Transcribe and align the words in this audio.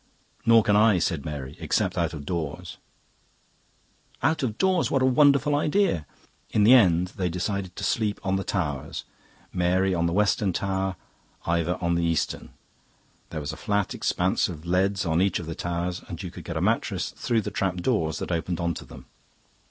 "Nor 0.47 0.63
can 0.63 0.75
I," 0.75 0.97
said 0.97 1.23
Mary, 1.25 1.55
"except 1.59 1.95
out 1.95 2.11
of 2.11 2.25
doors." 2.25 2.77
"Out 4.23 4.41
of 4.41 4.57
doors! 4.57 4.89
What 4.89 5.03
a 5.03 5.05
wonderful 5.05 5.53
idea!" 5.55 6.07
In 6.49 6.63
the 6.63 6.73
end 6.73 7.09
they 7.17 7.29
decided 7.29 7.75
to 7.75 7.83
sleep 7.83 8.19
on 8.23 8.35
the 8.35 8.43
towers 8.43 9.03
Mary 9.53 9.93
on 9.93 10.07
the 10.07 10.11
western 10.13 10.53
tower, 10.53 10.95
Ivor 11.45 11.77
on 11.81 11.93
the 11.93 12.03
eastern. 12.03 12.49
There 13.29 13.41
was 13.41 13.53
a 13.53 13.55
flat 13.55 13.93
expanse 13.93 14.47
of 14.49 14.65
leads 14.65 15.05
on 15.05 15.21
each 15.21 15.37
of 15.37 15.45
the 15.45 15.53
towers, 15.53 16.01
and 16.07 16.23
you 16.23 16.31
could 16.31 16.45
get 16.45 16.57
a 16.57 16.61
mattress 16.61 17.11
through 17.11 17.41
the 17.41 17.51
trap 17.51 17.75
doors 17.75 18.17
that 18.17 18.31
opened 18.31 18.59
on 18.59 18.73
to 18.73 18.85
them. 18.85 19.05